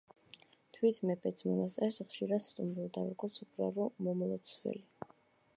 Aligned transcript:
თვით 0.77 0.97
მეფეც, 1.09 1.43
მონასტერს 1.49 2.01
ხშირად 2.07 2.45
სტუმრობდა 2.47 3.07
როგორც 3.13 3.39
უბრალო 3.47 3.89
მომლოცველი. 4.09 4.87